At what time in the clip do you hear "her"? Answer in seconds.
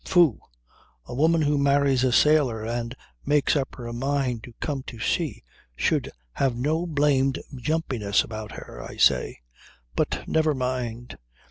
3.75-3.93, 8.53-8.81